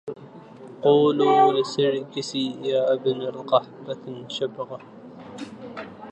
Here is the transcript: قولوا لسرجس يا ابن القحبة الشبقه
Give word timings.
قولوا 0.81 1.53
لسرجس 1.53 2.35
يا 2.65 2.93
ابن 2.93 3.21
القحبة 3.21 4.07
الشبقه 4.25 4.79